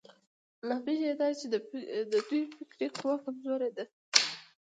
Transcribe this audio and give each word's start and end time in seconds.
لامل 0.67 0.97
يې 1.05 1.11
دا 1.19 1.27
دی 1.31 1.35
چې 1.39 1.45
د 2.11 2.15
دوی 2.29 2.41
فکري 2.55 2.87
قوه 2.97 3.15
کمزورې 3.23 3.69
ده. 3.77 3.85